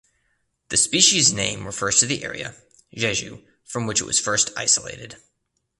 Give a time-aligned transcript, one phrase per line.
[0.69, 2.55] The species name refers to the area
[2.95, 5.17] (Jeju) from which it was first isolated.